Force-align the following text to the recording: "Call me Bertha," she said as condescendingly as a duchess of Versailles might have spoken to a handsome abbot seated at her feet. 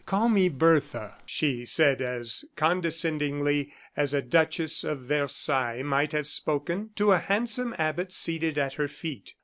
"Call 0.07 0.29
me 0.29 0.49
Bertha," 0.49 1.17
she 1.27 1.63
said 1.63 2.01
as 2.01 2.43
condescendingly 2.55 3.71
as 3.95 4.15
a 4.15 4.21
duchess 4.23 4.83
of 4.83 5.01
Versailles 5.01 5.83
might 5.83 6.11
have 6.11 6.25
spoken 6.25 6.89
to 6.95 7.11
a 7.11 7.19
handsome 7.19 7.75
abbot 7.77 8.11
seated 8.11 8.57
at 8.57 8.73
her 8.73 8.87
feet. 8.87 9.35